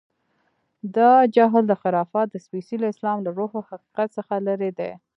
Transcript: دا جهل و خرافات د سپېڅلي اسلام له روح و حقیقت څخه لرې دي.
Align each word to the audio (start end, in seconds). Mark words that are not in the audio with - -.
دا 0.95 1.11
جهل 1.35 1.65
و 1.69 1.75
خرافات 1.81 2.27
د 2.31 2.35
سپېڅلي 2.45 2.85
اسلام 2.89 3.17
له 3.25 3.29
روح 3.37 3.51
و 3.55 3.65
حقیقت 3.69 4.07
څخه 4.17 4.33
لرې 4.47 4.71
دي. 4.77 4.91